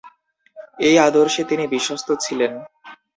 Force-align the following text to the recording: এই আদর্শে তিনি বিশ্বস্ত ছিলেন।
এই 0.79 0.95
আদর্শে 0.99 1.43
তিনি 1.43 1.63
বিশ্বস্ত 1.67 2.07
ছিলেন। 2.23 2.51